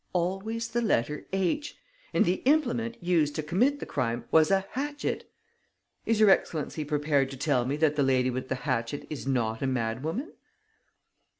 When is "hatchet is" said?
4.71-6.19, 8.65-9.27